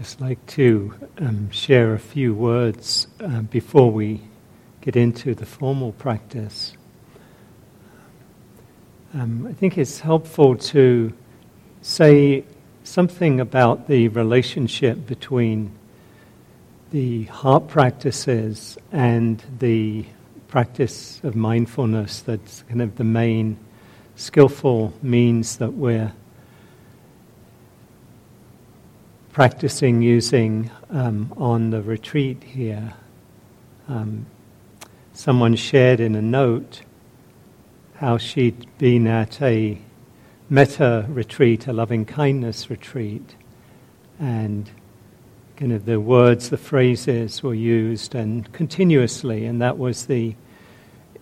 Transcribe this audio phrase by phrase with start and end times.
[0.00, 4.18] just like to um, share a few words uh, before we
[4.80, 6.72] get into the formal practice.
[9.12, 11.12] Um, I think it's helpful to
[11.82, 12.44] say
[12.82, 15.70] something about the relationship between
[16.92, 20.06] the heart practices and the
[20.48, 23.58] practice of mindfulness that's kind of the main
[24.16, 26.10] skillful means that we're
[29.32, 32.94] practicing using um, on the retreat here.
[33.88, 34.26] Um,
[35.12, 36.82] someone shared in a note
[37.94, 39.78] how she'd been at a
[40.48, 43.36] metta retreat, a loving kindness retreat,
[44.18, 44.68] and
[45.56, 50.34] kind of the words, the phrases were used and continuously, and that was the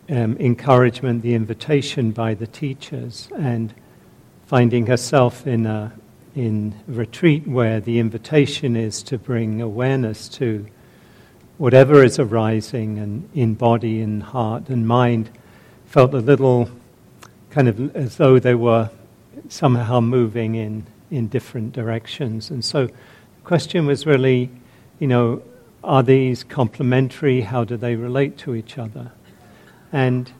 [0.08, 3.74] um, encouragement, the invitation by the teachers, and
[4.46, 5.92] finding herself in a
[6.38, 10.64] in retreat where the invitation is to bring awareness to
[11.56, 15.28] whatever is arising and in body and heart and mind
[15.86, 16.70] felt a little
[17.50, 18.88] kind of as though they were
[19.48, 22.50] somehow moving in, in different directions.
[22.50, 22.92] And so the
[23.42, 24.48] question was really,
[25.00, 25.42] you know,
[25.82, 27.40] are these complementary?
[27.40, 29.10] How do they relate to each other?
[29.92, 30.30] And,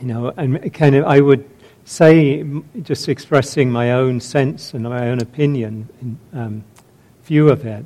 [0.00, 1.48] you know, and kind of, I would
[1.84, 2.44] say,
[2.82, 6.64] just expressing my own sense and my own opinion, um,
[7.24, 7.84] view of it,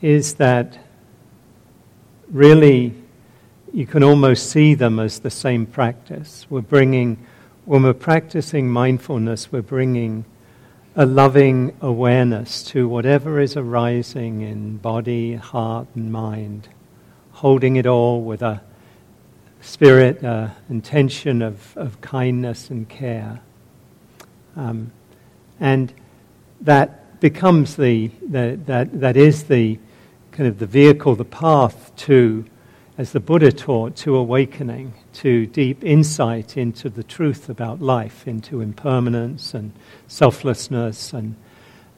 [0.00, 0.78] is that
[2.30, 2.94] really
[3.72, 6.46] you can almost see them as the same practice.
[6.50, 7.24] We're bringing,
[7.64, 10.26] when we're practicing mindfulness, we're bringing
[10.94, 16.68] a loving awareness to whatever is arising in body, heart, and mind,
[17.30, 18.60] holding it all with a
[19.62, 23.40] spirit, uh, intention of, of kindness and care.
[24.56, 24.92] Um,
[25.60, 25.92] and
[26.60, 29.78] that becomes the, the, that, that is the
[30.32, 32.44] kind of the vehicle, the path to,
[32.98, 38.60] as the Buddha taught, to awakening, to deep insight into the truth about life, into
[38.60, 39.72] impermanence and
[40.08, 41.36] selflessness and,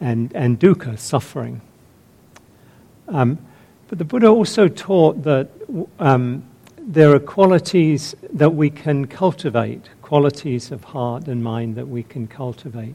[0.01, 1.63] and, and dukkha, suffering.
[3.09, 3.39] Um,
[3.89, 5.49] but the Buddha also taught that
[5.99, 6.45] um,
[6.87, 12.27] there are qualities that we can cultivate, qualities of heart and mind that we can
[12.27, 12.95] cultivate.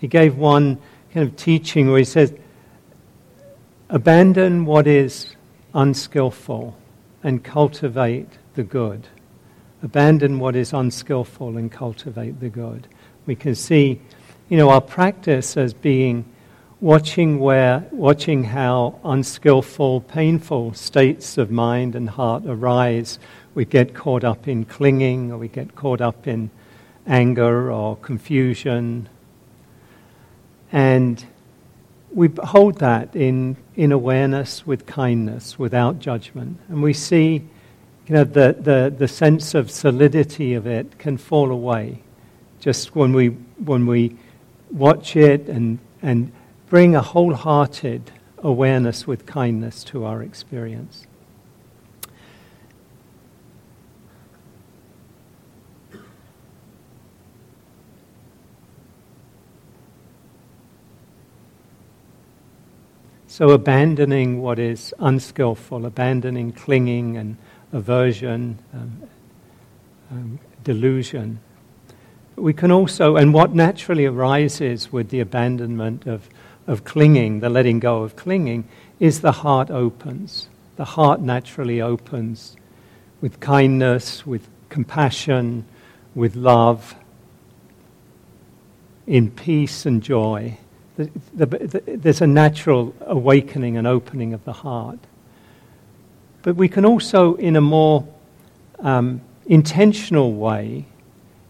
[0.00, 0.78] He gave one
[1.12, 2.34] kind of teaching where he says,
[3.88, 5.36] abandon what is
[5.74, 6.76] unskillful
[7.22, 9.06] and cultivate the good.
[9.82, 12.88] Abandon what is unskillful and cultivate the good.
[13.26, 14.00] We can see,
[14.48, 16.24] you know, our practice as being
[16.84, 23.18] watching where, watching how unskillful, painful states of mind and heart arise.
[23.54, 26.50] We get caught up in clinging, or we get caught up in
[27.06, 29.08] anger or confusion.
[30.72, 31.24] And
[32.12, 36.60] we hold that in, in awareness with kindness, without judgment.
[36.68, 37.46] And we see
[38.06, 42.02] you know, the, the, the sense of solidity of it can fall away
[42.60, 44.18] just when we, when we
[44.70, 46.30] watch it and, and
[46.68, 51.06] bring a wholehearted awareness with kindness to our experience.
[63.26, 67.36] So, abandoning what is unskillful, abandoning clinging and
[67.72, 69.02] aversion, um,
[70.12, 71.40] um, delusion.
[72.36, 76.28] We can also, and what naturally arises with the abandonment of
[76.66, 78.64] of clinging, the letting go of clinging,
[79.00, 80.48] is the heart opens.
[80.76, 82.56] The heart naturally opens
[83.20, 85.64] with kindness, with compassion,
[86.14, 86.94] with love,
[89.06, 90.58] in peace and joy.
[90.96, 94.98] The, the, the, there's a natural awakening and opening of the heart.
[96.42, 98.06] But we can also, in a more
[98.78, 100.86] um, intentional way,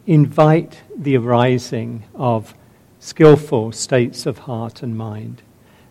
[0.06, 2.54] invite the arising of
[3.04, 5.42] skillful states of heart and mind.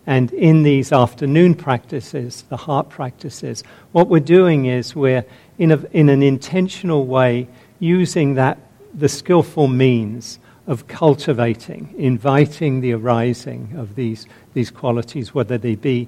[0.08, 5.24] And in these afternoon practices, the heart practices, what we're doing is we're,
[5.60, 7.48] in, a, in an intentional way,
[7.80, 8.58] using that,
[8.96, 14.26] the skillful means of cultivating, inviting the arising of these,
[14.56, 16.08] these qualities, whether they be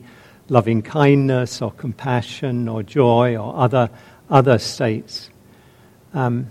[0.49, 3.91] loving kindness or compassion or joy or other,
[4.31, 5.29] other states.
[6.15, 6.47] Um,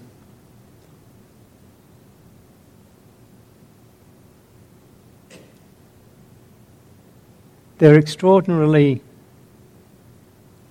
[7.79, 9.03] They're extraordinarily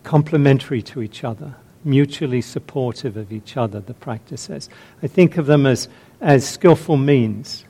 [0.03, 4.69] complementary to each other, mutually supportive of each other, the practices.
[5.01, 5.88] I think of them as,
[6.21, 7.65] as skillful means.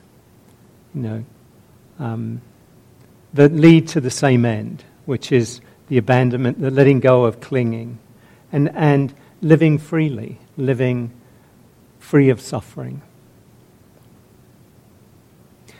[0.94, 1.24] You know,
[1.98, 2.40] um,
[3.32, 7.98] that lead to the same end, which is the abandonment, the letting go of clinging,
[8.52, 11.10] and, and living freely, living
[11.98, 13.02] free of suffering.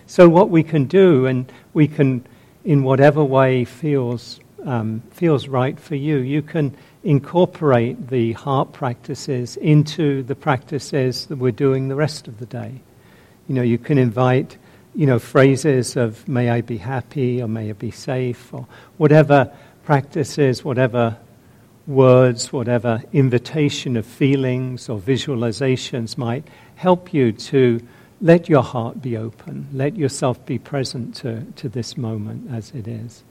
[0.07, 2.27] So, what we can do, and we can,
[2.65, 9.57] in whatever way feels, um, feels right for you, you can incorporate the heart practices
[9.59, 12.81] into the practices that we're doing the rest of the day.
[13.47, 14.57] You know, you can invite,
[14.95, 19.53] you know, phrases of may I be happy or may I be safe or whatever
[19.85, 21.19] practices, whatever
[21.87, 27.81] words, whatever invitation of feelings or visualizations might help you to
[28.21, 32.87] let your heart be open, let yourself be present to, to this moment as it
[32.87, 33.23] is.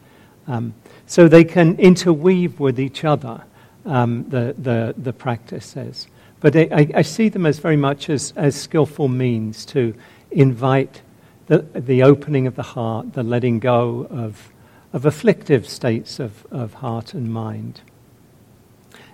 [0.48, 0.74] Um,
[1.08, 3.44] so they can interweave with each other,
[3.86, 6.08] um, the, the, the practices.
[6.42, 9.96] But I, I, see them as very much as, as skillful means to
[10.30, 11.02] invite
[11.48, 14.50] the, the opening of the heart, the letting go of,
[14.92, 17.80] of afflictive states of, of heart and mind.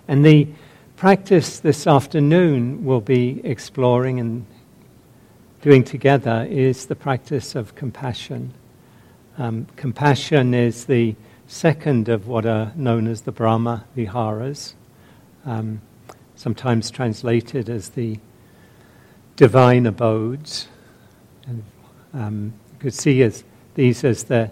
[0.08, 0.48] And the
[0.96, 4.44] practice this afternoon we'll be exploring and
[5.62, 8.52] doing together is the practice of compassion.
[9.36, 11.14] Um, compassion is the
[11.46, 14.74] second of what are known as the Brahma Viharas,
[15.44, 15.82] um,
[16.34, 18.18] sometimes translated as the
[19.36, 20.68] divine abodes.
[21.46, 21.64] And,
[22.14, 24.50] um, you could see as these as the,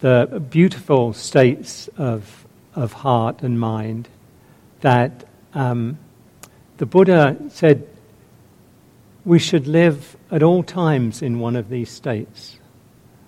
[0.00, 4.08] the beautiful states of, of heart and mind
[4.82, 5.24] that
[5.54, 5.98] um,
[6.76, 7.86] the Buddha said
[9.24, 12.58] we should live at all times in one of these states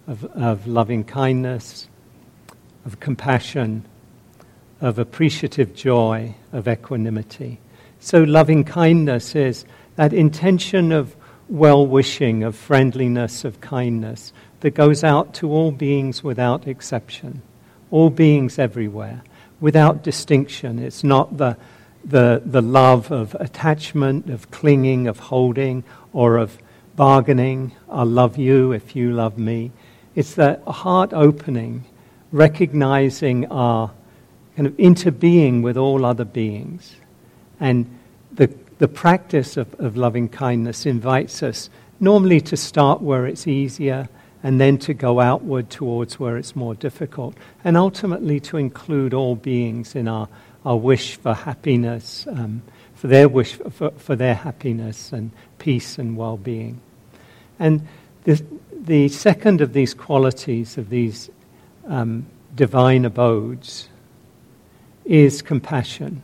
[0.07, 1.89] of, of loving kindness,
[2.85, 3.85] of compassion,
[4.81, 7.61] of appreciative joy, of equanimity.
[8.01, 9.65] So, loving kindness is
[9.97, 11.15] that intention of
[11.49, 17.41] well wishing, of friendliness, of kindness that goes out to all beings without exception,
[17.91, 19.23] all beings everywhere,
[19.61, 20.79] without distinction.
[20.79, 21.57] It's not the
[22.05, 26.59] the, the love of attachment, of clinging, of holding, or of
[26.97, 27.73] bargaining.
[27.89, 29.73] I'll love you if you love me.
[30.15, 31.85] It's that heart opening,
[32.31, 33.91] recognizing our
[34.57, 36.97] kind of interbeing with all other beings.
[37.59, 37.99] And
[38.33, 44.09] the, the practice of, of loving kindness invites us normally to start where it's easier
[44.43, 47.35] and then to go outward towards where it's more difficult,
[47.65, 50.29] and ultimately to include all beings in our
[50.65, 52.63] our wish for happiness, um,
[52.95, 56.81] for their wish for, for, their happiness and peace and well being.
[57.59, 57.87] And
[58.25, 61.31] the, the second of these qualities, of these
[61.87, 63.89] um, divine abodes,
[65.05, 66.23] is compassion.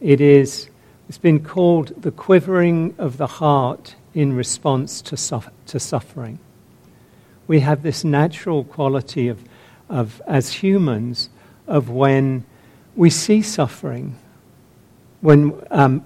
[0.00, 0.68] It is,
[1.08, 6.38] it's been called the quivering of the heart in response to, to suffering.
[7.46, 9.42] We have this natural quality of,
[9.88, 11.30] of, as humans,
[11.66, 12.44] of when
[12.96, 14.16] we see suffering
[15.20, 16.04] when um,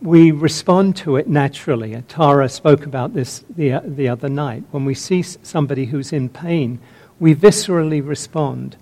[0.00, 1.94] we respond to it naturally.
[1.94, 4.64] Uh, Tara spoke about this the, uh, the other night.
[4.70, 6.78] When we see somebody who's in pain,
[7.18, 8.76] we viscerally respond,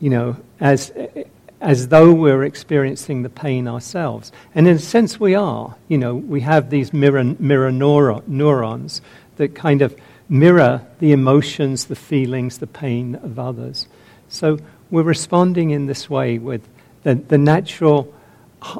[0.00, 1.24] you know, as, uh,
[1.60, 4.32] as though we're experiencing the pain ourselves.
[4.54, 5.76] And in a sense, we are.
[5.88, 9.00] You know, we have these mirror, mirror neurons
[9.36, 9.96] that kind of
[10.28, 13.86] mirror the emotions, the feelings, the pain of others.
[14.28, 14.58] So
[14.92, 16.68] we're responding in this way with
[17.02, 18.12] the, the natural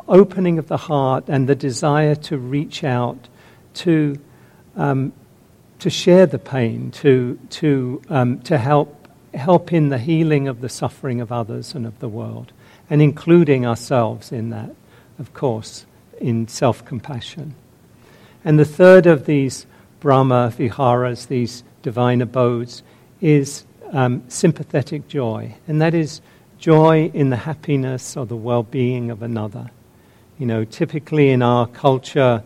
[0.06, 3.28] opening of the heart and the desire to reach out
[3.72, 4.16] to,
[4.76, 5.12] um,
[5.78, 10.68] to share the pain, to, to, um, to help, help in the healing of the
[10.68, 12.52] suffering of others and of the world,
[12.90, 14.70] and including ourselves in that,
[15.18, 15.86] of course,
[16.20, 17.54] in self compassion.
[18.44, 19.66] And the third of these
[19.98, 22.82] Brahma viharas, these divine abodes,
[23.22, 26.20] is um, sympathetic joy, and that is
[26.58, 29.70] joy in the happiness or the well being of another.
[30.38, 32.42] You know, typically in our culture,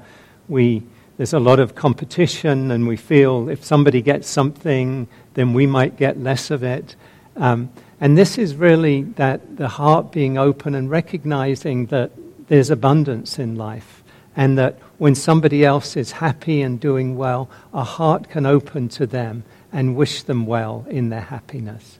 [0.49, 0.83] we,
[1.17, 5.97] there's a lot of competition, and we feel if somebody gets something, then we might
[5.97, 6.97] get less of it.
[7.37, 12.11] Um, and this is really that the heart being open and recognizing that
[12.49, 14.03] there's abundance in life,
[14.35, 19.07] and that when somebody else is happy and doing well, our heart can open to
[19.07, 19.45] them
[19.77, 21.99] and wish them well in their happiness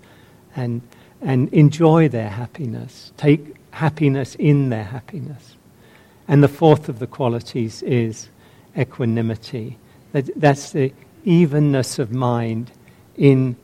[0.57, 0.81] and,
[1.21, 5.57] and enjoy their happiness, take happiness in their happiness.
[6.27, 8.31] And the fourth of the qualities is
[8.79, 9.77] equanimity.
[10.13, 10.91] That, that's the
[11.27, 12.73] evenness of mind
[13.15, 13.57] in,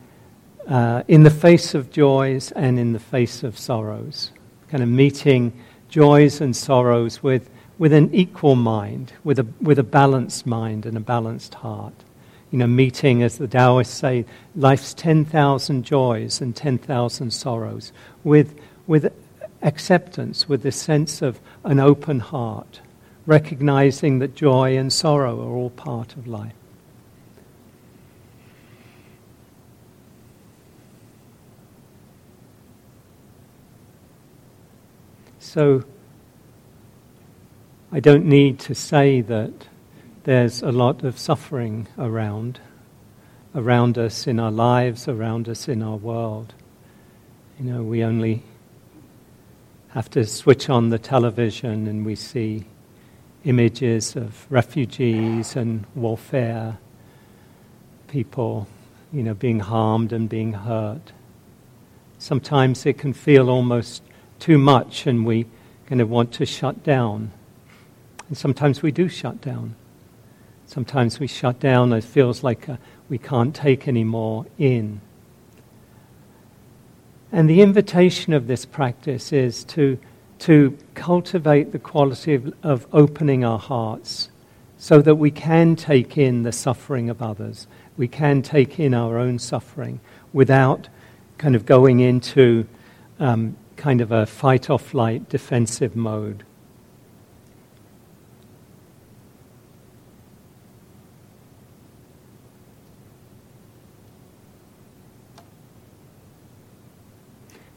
[0.68, 4.30] uh, in the face of joys and in the face of sorrows.
[4.68, 5.54] Kind of meeting
[5.88, 10.98] joys and sorrows with, with an equal mind, with a, with a balanced mind and
[10.98, 11.94] a balanced heart
[12.52, 17.92] you know, meeting, as the Taoists say, life's 10,000 joys and 10,000 sorrows
[18.22, 18.54] with,
[18.86, 19.10] with
[19.62, 22.82] acceptance, with this sense of an open heart,
[23.24, 26.52] recognizing that joy and sorrow are all part of life.
[35.38, 35.84] So,
[37.90, 39.52] I don't need to say that
[40.24, 42.60] there's a lot of suffering around,
[43.54, 46.54] around us in our lives, around us in our world.
[47.58, 48.44] You know, we only
[49.88, 52.66] have to switch on the television and we see
[53.44, 56.78] images of refugees and warfare,
[58.06, 58.68] people,
[59.12, 61.12] you know, being harmed and being hurt.
[62.18, 64.02] Sometimes it can feel almost
[64.38, 65.46] too much and we
[65.86, 67.32] kind of want to shut down.
[68.28, 69.74] And sometimes we do shut down.
[70.72, 72.78] Sometimes we shut down, it feels like uh,
[73.10, 75.02] we can't take any more in.
[77.30, 79.98] And the invitation of this practice is to,
[80.38, 84.30] to cultivate the quality of, of opening our hearts
[84.78, 87.66] so that we can take in the suffering of others.
[87.98, 90.00] We can take in our own suffering
[90.32, 90.88] without
[91.36, 92.66] kind of going into
[93.20, 96.44] um, kind of a fight or flight defensive mode.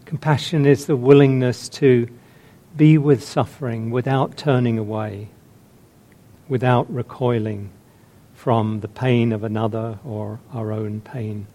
[0.05, 2.07] Compassion is the willingness to
[2.77, 5.29] be with suffering without turning away,
[6.47, 7.71] without recoiling
[8.35, 11.47] from the pain of another or our own pain.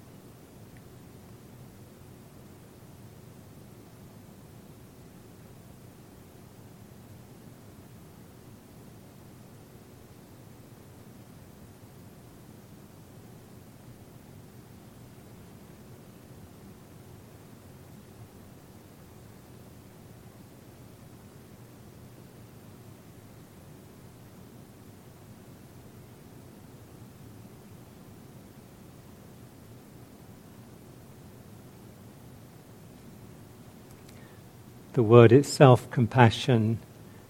[35.00, 36.78] The word itself, compassion,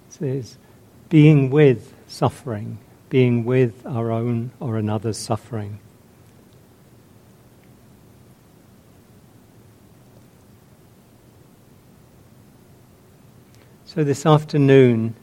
[0.08, 0.58] says
[1.08, 5.78] being with suffering, being with our own or another's suffering.
[13.84, 15.14] So this afternoon,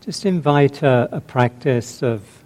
[0.00, 2.42] just invite a, a practice of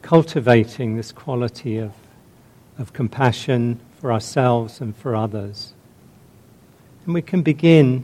[0.00, 1.92] cultivating this quality of,
[2.78, 5.74] of compassion for ourselves and for others.
[7.06, 8.02] And we can begin,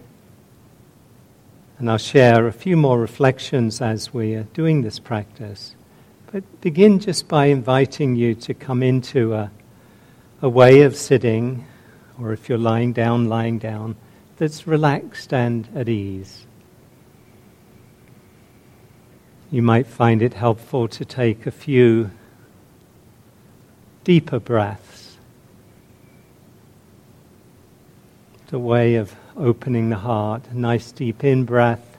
[1.77, 5.75] and I'll share a few more reflections as we are doing this practice.
[6.31, 9.51] But begin just by inviting you to come into a,
[10.41, 11.67] a way of sitting,
[12.17, 13.97] or if you're lying down, lying down,
[14.37, 16.47] that's relaxed and at ease.
[19.51, 22.13] You might find it helpful to take a few
[24.05, 24.92] deeper breaths
[28.53, 30.43] a way of opening the heart.
[30.51, 31.93] A nice deep in breath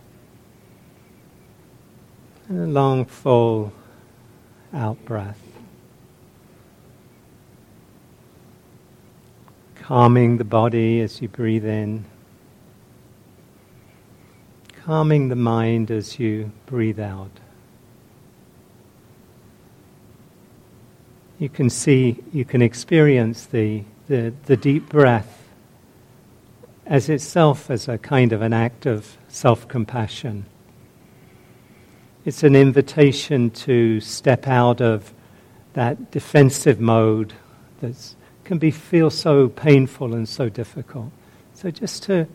[2.49, 3.73] and a long, full
[4.73, 5.39] out breath.
[9.75, 12.05] Calming the body as you breathe in.
[14.85, 17.31] Calming the mind as you breathe out.
[21.39, 25.42] You can see, you can experience the, the, the deep breath
[26.85, 30.45] as itself as a kind of an act of self compassion.
[32.25, 35.13] It's an invitation to step out of
[35.73, 37.33] that defensive mode
[37.81, 41.11] that can be feel so painful and so difficult.
[41.53, 42.27] So just to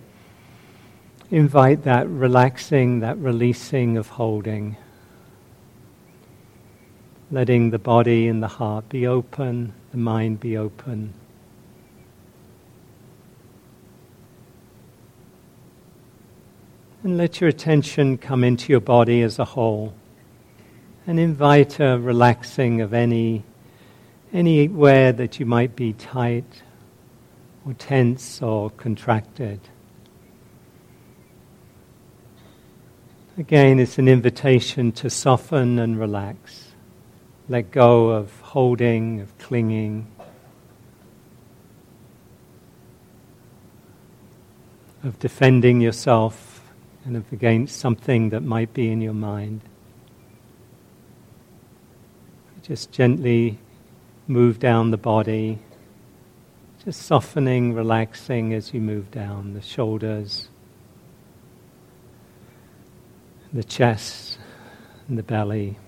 [1.30, 4.76] invite that relaxing, that releasing of holding,
[7.30, 11.12] letting the body and the heart be open, the mind be open.
[17.08, 19.94] And let your attention come into your body as a whole.
[21.06, 23.44] And invite a relaxing of any
[24.30, 26.62] anywhere that you might be tight
[27.64, 29.58] or tense or contracted.
[33.38, 36.72] Again, it's an invitation to soften and relax.
[37.48, 40.06] Let go of holding, of clinging,
[45.02, 46.47] of defending yourself
[47.08, 49.62] kind of against something that might be in your mind.
[52.62, 53.56] Just gently
[54.26, 55.58] move down the body,
[56.84, 60.50] just softening, relaxing as you move down the shoulders,
[63.54, 64.38] the chest,
[65.08, 65.78] and the belly,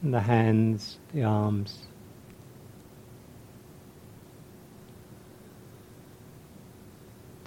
[0.00, 1.87] and the hands, the arms.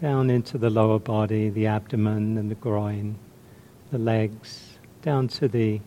[0.02, 3.20] Down into the lower body, the abdomen and the groin,
[3.92, 5.80] the legs, down to the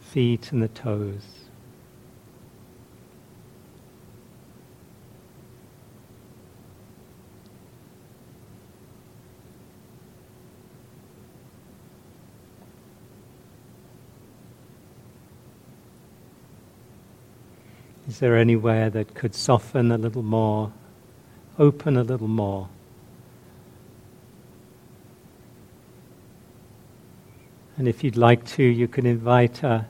[0.00, 1.20] feet and the toes.
[18.08, 20.72] Is there anywhere that could soften a little more,
[21.58, 22.70] open a little more?
[27.82, 29.88] And if you'd like to, you can invite a,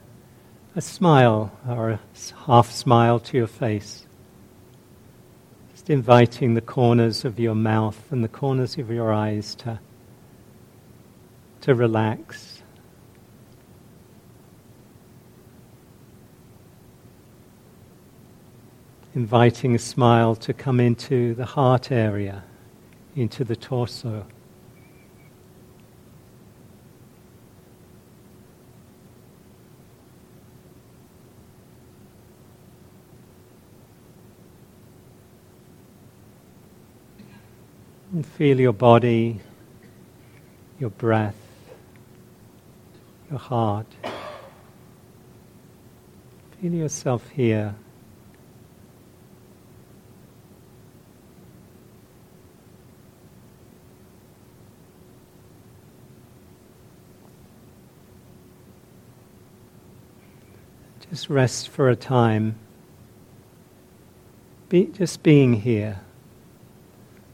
[0.74, 2.00] a smile or a
[2.46, 4.06] half smile to your face.
[5.72, 9.78] Just inviting the corners of your mouth and the corners of your eyes to,
[11.60, 12.62] to relax.
[19.14, 22.42] inviting a smile to come into the heart area,
[23.14, 24.24] into the torso.
[38.22, 39.40] And feel your body,
[40.78, 41.34] your breath,
[43.28, 43.86] your heart.
[46.60, 47.74] Feel yourself here.
[61.10, 62.54] Just rest for a time.
[64.68, 66.02] Be, just being here,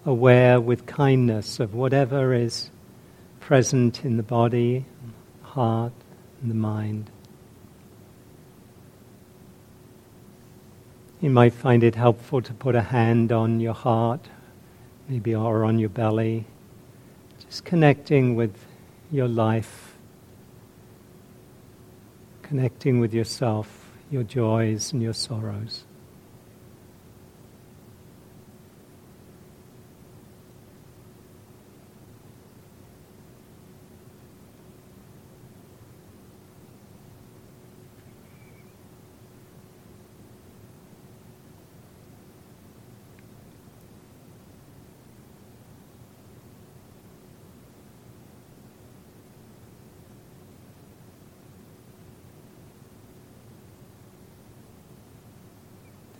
[0.04, 2.70] aware with kindness of whatever is
[3.40, 4.84] present in the body,
[5.42, 5.92] heart,
[6.40, 7.11] and the mind.
[11.20, 14.28] You might find it helpful to put a hand on your heart,
[15.08, 16.44] maybe or on your belly,
[17.46, 18.54] just connecting with
[19.11, 19.88] your life
[22.48, 25.84] connecting with yourself, your joys and your sorrows.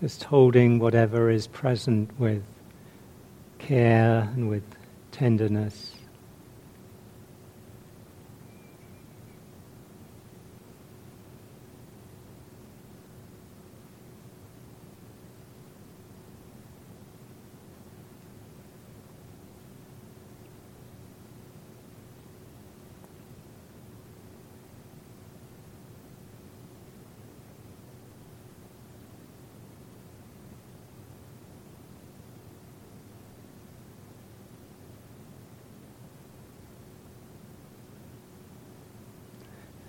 [0.09, 2.43] Just holding whatever is present with
[3.59, 4.63] care and with
[5.13, 5.98] tenderness.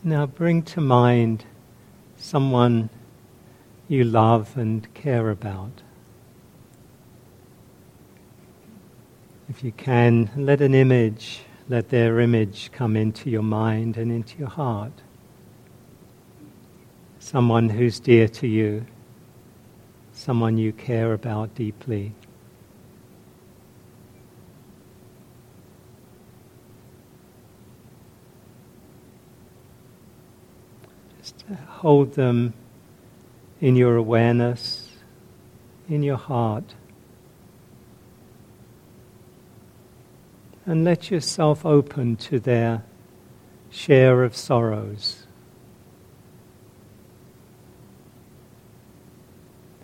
[0.03, 1.43] Now bring to mind
[2.15, 2.89] someone
[3.89, 5.81] you love and care about.
[9.49, 14.38] If you can, let an image, let their image come into your mind and into
[14.38, 14.93] your heart.
[17.19, 18.85] Someone who's dear to you,
[20.13, 22.13] someone you care about deeply.
[31.80, 32.54] Hold them
[33.62, 34.98] in your awareness,
[35.88, 36.76] in your heart.
[40.65, 42.84] And let yourself open to their
[43.70, 45.26] share of sorrows,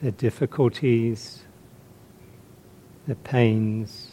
[0.02, 1.44] their difficulties,
[3.08, 4.12] their pains.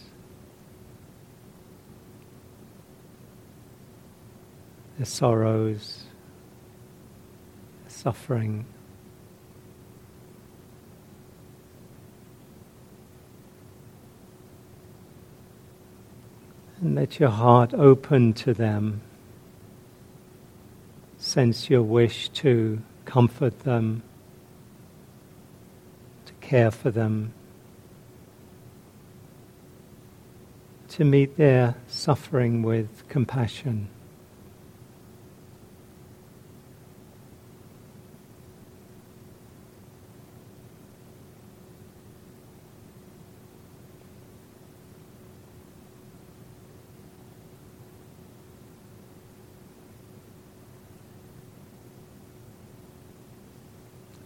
[4.98, 6.04] Their sorrows
[8.02, 8.66] suffering.
[16.80, 19.02] And let your heart open to them.
[21.16, 24.02] Sense your wish to comfort them,
[26.26, 27.32] to care for them,
[30.88, 33.88] to meet their suffering with compassion.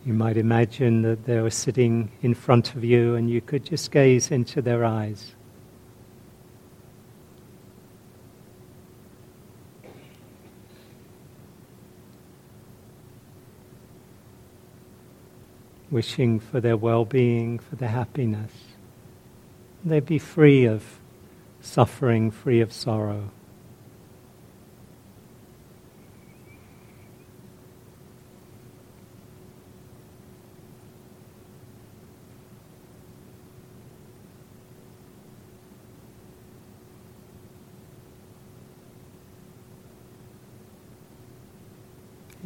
[0.06, 3.92] You might imagine that they were sitting in front of you and you could just
[3.92, 5.36] gaze into their eyes.
[15.92, 18.50] Wishing for their well being, for their happiness.
[19.84, 20.98] They'd be free of
[21.60, 23.30] suffering, free of sorrow.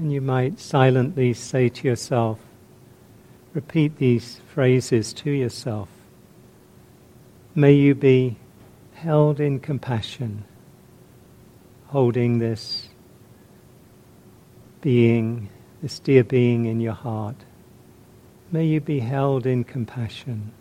[0.01, 2.39] And you might silently say to yourself,
[3.53, 5.91] repeat these phrases to yourself.
[7.55, 8.39] May you be
[8.95, 10.45] held in compassion,
[11.89, 12.89] holding this
[14.81, 15.51] being,
[15.83, 17.37] this dear being in your heart.
[18.51, 20.53] May you be held in compassion.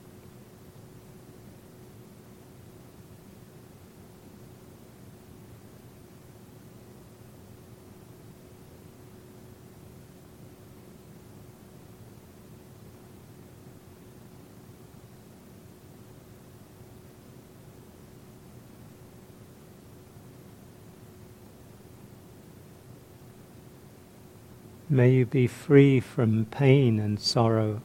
[24.99, 27.81] May you be free from pain and sorrow.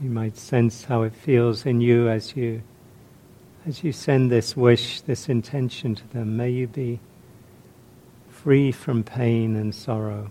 [0.00, 2.62] You might sense how it feels in you as you
[3.66, 6.38] as you send this wish, this intention to them.
[6.38, 7.00] May you be
[8.30, 10.30] free from pain and sorrow.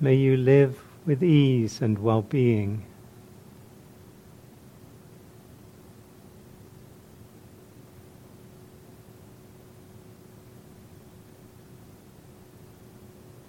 [0.00, 2.84] May you live with ease and well being.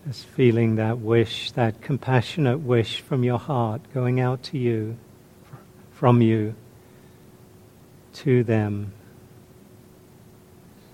[0.08, 4.98] Just feeling that wish, that compassionate wish from your heart going out to you,
[5.92, 6.56] from you
[8.14, 8.92] to them.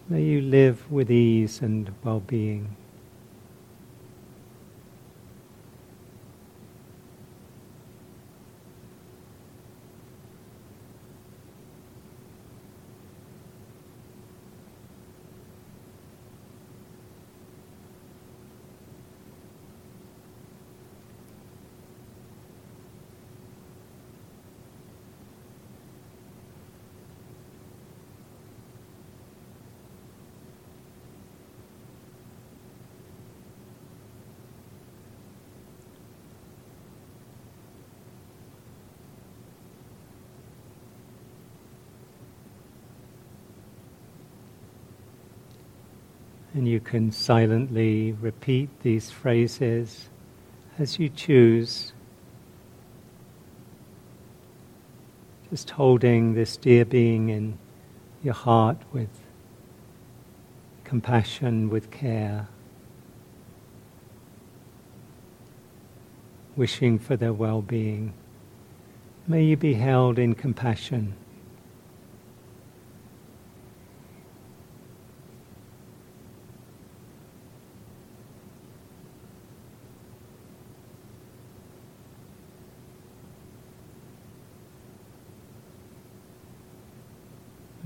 [0.10, 2.76] May you live with ease and well being.
[46.56, 50.08] And you can silently repeat these phrases
[50.80, 51.92] as you choose.
[55.50, 57.60] Just holding this dear being in
[58.24, 59.10] your heart with
[60.86, 62.48] compassion, with care,
[66.56, 68.14] wishing for their well being.
[69.28, 71.16] May you be held in compassion.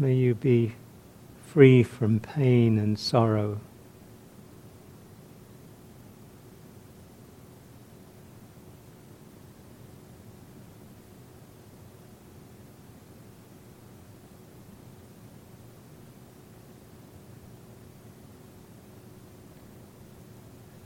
[0.02, 0.76] May you be
[1.46, 3.60] free from pain and sorrow.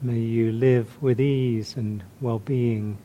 [0.01, 2.97] May you live with ease and well being.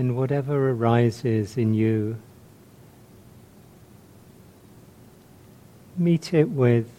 [0.00, 2.16] And whatever arises in you,
[5.94, 6.90] meet it with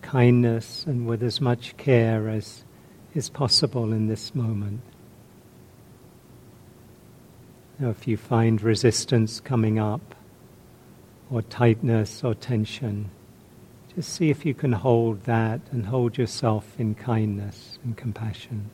[0.00, 2.64] kindness and with as much care as
[3.12, 4.80] is possible in this moment.
[7.78, 10.14] Now, if you find resistance coming up,
[11.30, 13.10] or tightness or tension,
[13.94, 18.70] just see if you can hold that and hold yourself in kindness and compassion.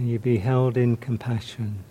[0.00, 1.84] May you be held in compassion.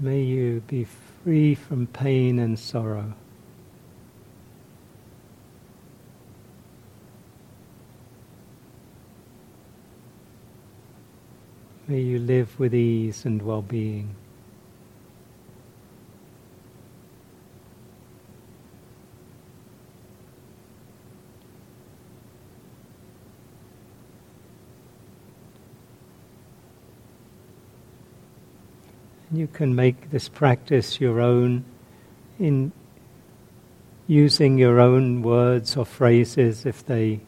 [0.00, 3.14] May you be free from pain and sorrow.
[11.86, 14.16] May you live with ease and well being.
[29.30, 31.64] You can make this practice your own
[32.38, 32.72] in
[34.06, 37.20] using your own words or phrases if they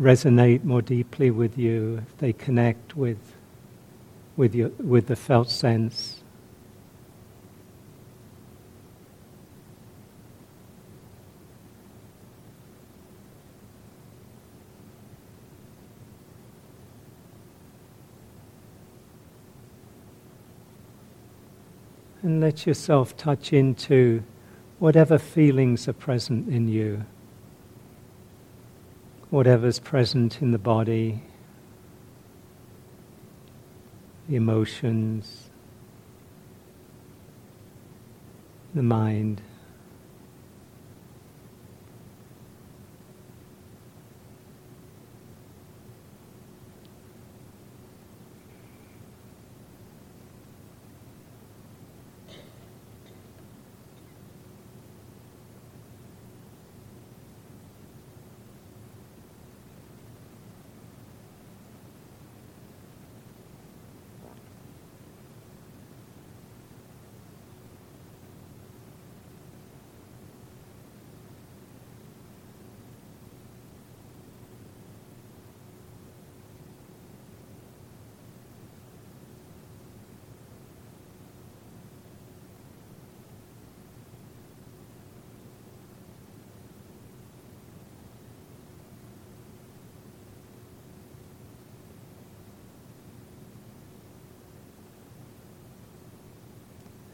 [0.00, 3.18] resonate more deeply with you, if they connect with,
[4.36, 6.21] with, your, with the felt sense.
[22.32, 24.22] And let yourself touch into
[24.78, 27.04] whatever feelings are present in you,
[29.28, 31.24] whatever's present in the body,
[34.30, 35.50] the emotions,
[38.74, 39.42] the mind.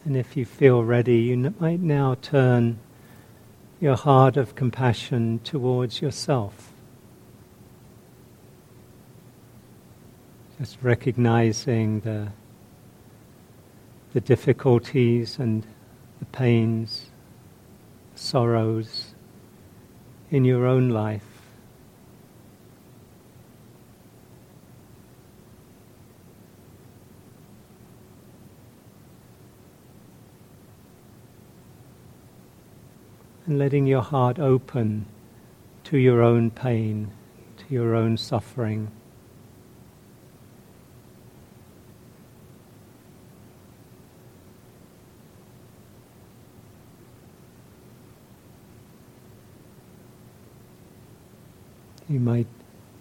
[0.08, 2.78] And if you feel ready, you might now turn
[3.78, 6.72] your heart of compassion towards yourself.
[10.58, 12.28] Just recognizing the,
[14.14, 15.66] the difficulties and
[16.20, 17.10] the pains,
[18.14, 19.12] sorrows
[20.30, 21.37] in your own life.
[33.48, 35.06] And letting your heart open
[35.82, 37.10] to your own pain,
[37.56, 38.90] to your own suffering.
[52.06, 52.46] You might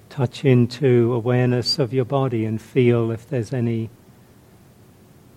[0.09, 3.89] touch into awareness of your body and feel if there's any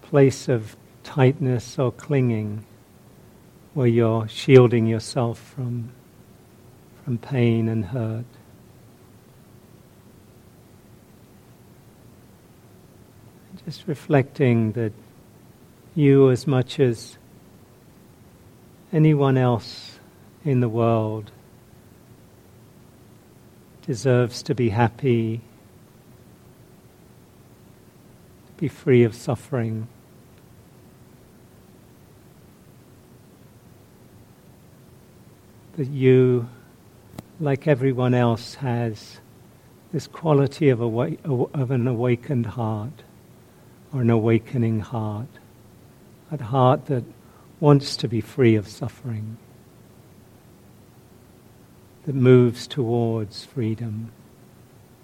[0.02, 2.64] place of tightness or clinging
[3.74, 5.90] where you're shielding yourself from,
[7.04, 8.24] from pain and hurt.
[13.64, 14.92] Just reflecting that
[15.94, 17.18] you, as much as
[18.92, 19.98] anyone else
[20.44, 21.30] in the world,
[23.86, 25.40] deserves to be happy,
[28.56, 29.86] be free of suffering.
[35.80, 36.46] That you,
[37.40, 39.18] like everyone else, has
[39.94, 43.02] this quality of, awa- of an awakened heart
[43.90, 45.30] or an awakening heart,
[46.30, 47.04] a heart that
[47.60, 49.38] wants to be free of suffering
[52.04, 54.12] that moves towards freedom,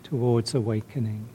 [0.03, 1.27] towards awakening.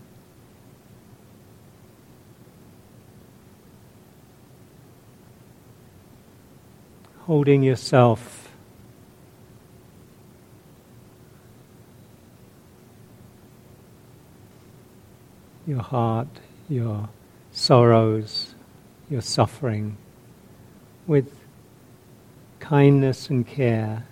[7.21, 8.40] Holding yourself
[15.71, 16.27] your heart,
[16.67, 17.07] your
[17.53, 18.55] sorrows,
[19.09, 19.95] your suffering
[21.07, 21.33] with
[22.59, 24.05] kindness and care,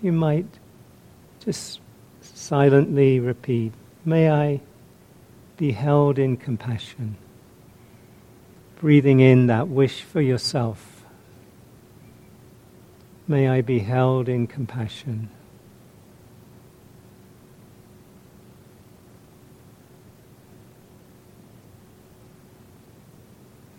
[0.00, 0.46] you might
[1.44, 1.80] just
[2.22, 3.70] silently repeat,
[4.06, 4.62] May I
[5.58, 7.16] be held in compassion.
[8.80, 11.04] Breathing in that wish for yourself.
[13.26, 15.28] May I be held in compassion.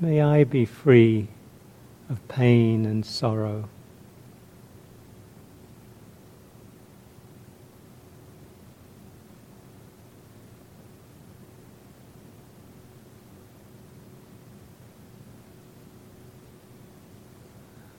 [0.02, 1.28] May I be free
[2.10, 3.68] of pain and sorrow.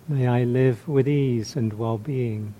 [0.08, 2.54] May I live with ease and well being.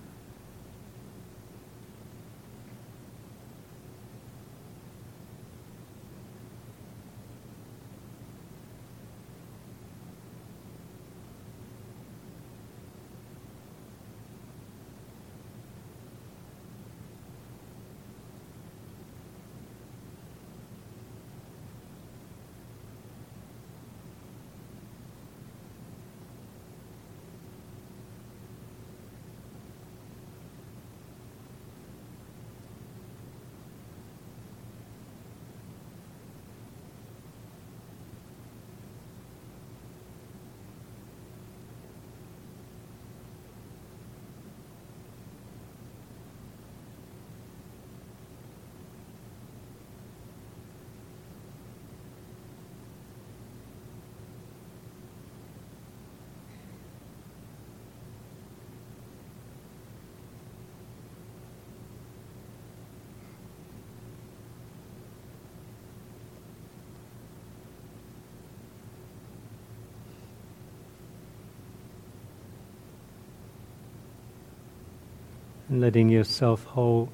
[75.70, 77.08] And letting yourself hold,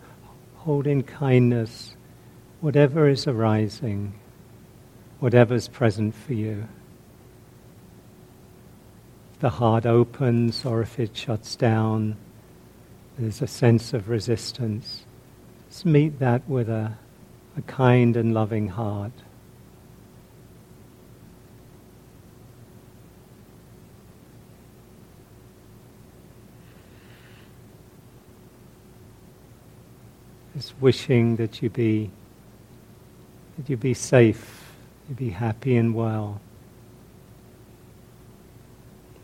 [0.56, 1.94] hold in kindness
[2.60, 4.18] whatever is arising,
[5.20, 6.66] whatever's present for you.
[9.34, 12.16] If the heart opens or if it shuts down,
[13.18, 15.04] there's a sense of resistance.
[15.68, 16.96] Just meet that with a,
[17.56, 19.12] a kind and loving heart.
[30.56, 32.10] Just wishing that you be
[33.58, 34.72] that you be safe,
[35.06, 36.40] you be happy and well,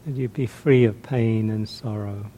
[0.05, 2.31] that you be free of pain and sorrow.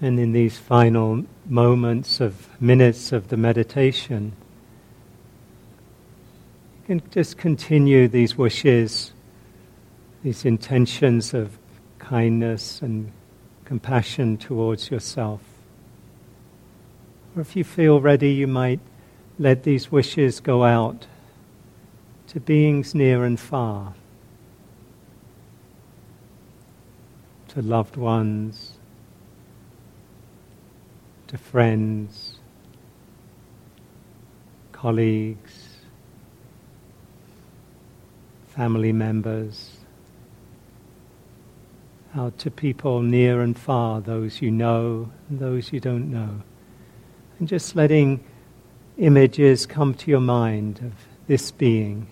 [0.00, 4.32] And in these final moments of minutes of the meditation,
[6.78, 9.12] you can just continue these wishes,
[10.22, 11.58] these intentions of
[11.98, 13.12] kindness and
[13.66, 15.42] compassion towards yourself.
[17.36, 18.80] Or if you feel ready, you might
[19.38, 21.06] let these wishes go out
[22.28, 23.94] to beings near and far,
[27.48, 28.79] to loved ones,
[31.30, 32.40] to friends,
[34.72, 35.76] colleagues,
[38.48, 39.76] family members,
[42.16, 46.42] out to people near and far, those you know and those you don't know.
[47.38, 48.24] And just letting
[48.98, 50.94] images come to your mind of
[51.28, 52.08] this being.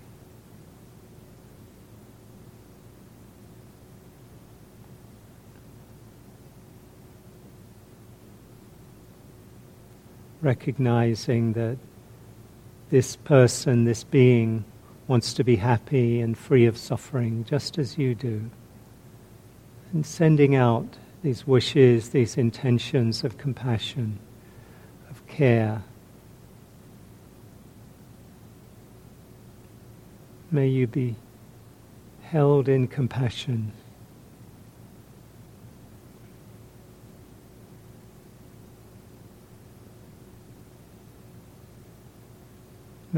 [10.49, 11.77] Recognizing that
[12.89, 14.65] this person, this being,
[15.07, 18.51] wants to be happy and free of suffering, just as you do.
[19.93, 24.19] And sending out these wishes, these intentions of compassion,
[25.11, 25.83] of care.
[30.51, 31.17] May you be
[32.23, 33.73] held in compassion.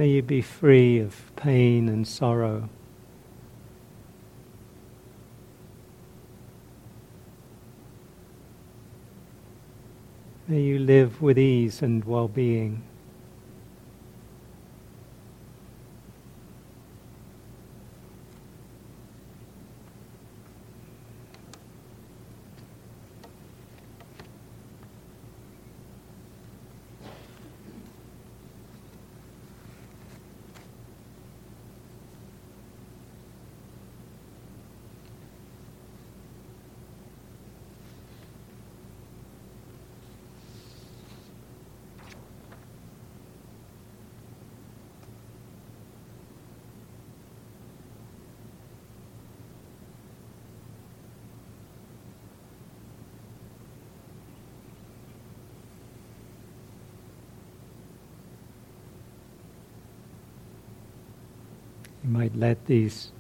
[0.01, 2.70] May you be free of pain and sorrow.
[10.48, 12.82] May you live with ease and well being.
[62.11, 63.12] You might let these,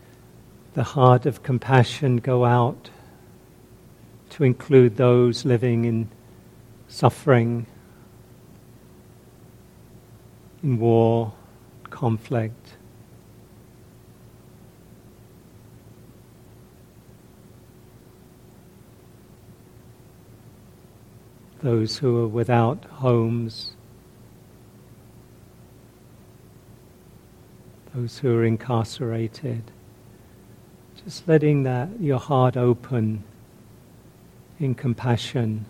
[0.74, 2.90] the heart of compassion go out
[4.30, 6.08] to include those living in
[6.88, 7.66] suffering,
[10.64, 11.32] in war,
[11.84, 12.74] conflict.
[21.60, 23.76] Those who are without homes,
[28.00, 29.62] those who are incarcerated.
[31.04, 33.24] Just letting that your heart open
[34.58, 35.66] in compassion.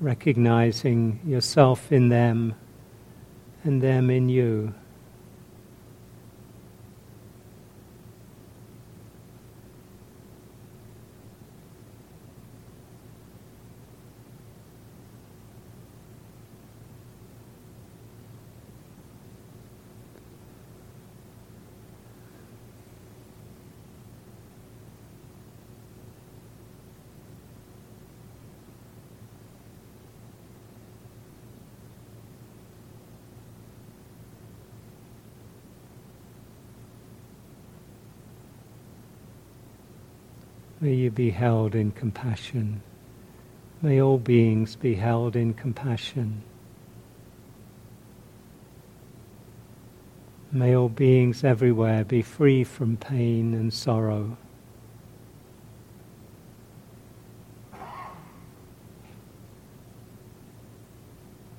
[0.00, 2.54] Recognizing yourself in them
[3.62, 4.74] and them in you.
[40.80, 42.82] May you be held in compassion.
[43.80, 46.42] May all beings be held in compassion.
[50.52, 54.36] May all beings everywhere be free from pain and sorrow.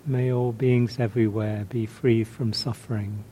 [0.06, 3.24] May all beings everywhere be free from suffering.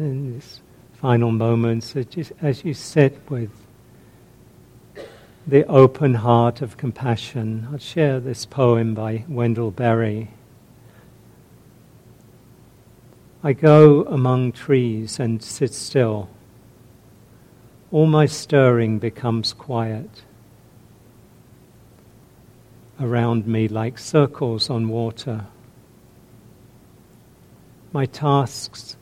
[0.00, 0.60] In these
[0.94, 1.94] final moments,
[2.40, 3.50] as you sit with
[5.46, 10.30] the open heart of compassion, I'll share this poem by Wendell Berry.
[13.42, 16.28] I go among trees and sit still.
[17.90, 20.22] All my stirring becomes quiet.
[23.00, 25.46] around me like circles on water.
[27.92, 28.96] My tasks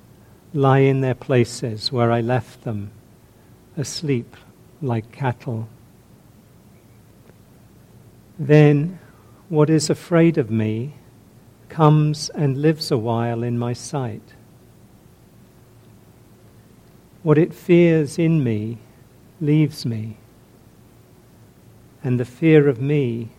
[0.57, 2.91] lie in their places where I left them,
[3.77, 4.37] asleep
[4.81, 5.69] like cattle.
[8.39, 8.99] Then
[9.49, 10.95] what is afraid of me
[11.69, 14.35] comes and lives a while in my sight.
[17.23, 18.79] What it fears in me
[19.41, 20.17] leaves me,
[22.03, 23.31] and the fear of me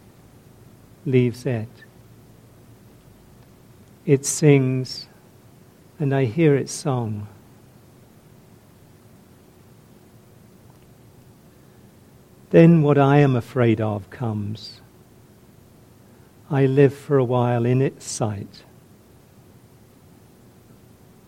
[1.05, 1.69] leaves it.
[4.05, 5.07] It sings,
[5.99, 7.27] and I hear its song.
[12.49, 14.81] Then what I am afraid of comes.
[16.49, 18.63] I live for a while in its sight.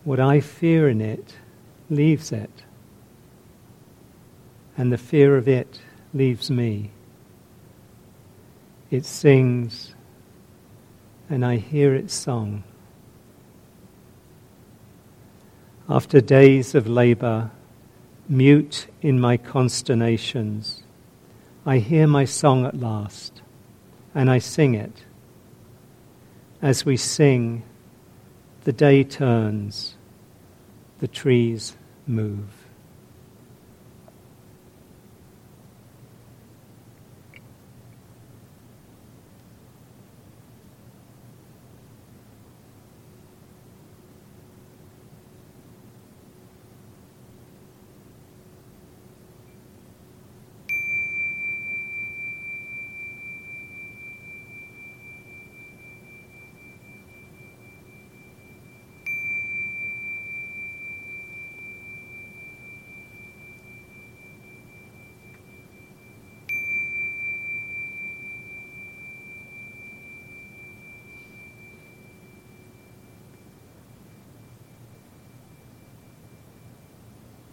[0.04, 1.36] What I fear in it
[1.90, 2.64] leaves it,
[4.78, 5.80] and the fear of it
[6.14, 6.90] leaves me.
[8.90, 9.94] It sings,
[11.28, 12.64] and I hear its song.
[15.92, 17.50] After days of labor,
[18.28, 20.84] mute in my consternations,
[21.66, 23.42] I hear my song at last,
[24.14, 25.02] and I sing it.
[26.62, 27.64] As we sing,
[28.62, 29.96] the day turns,
[31.00, 31.76] the trees
[32.06, 32.59] move.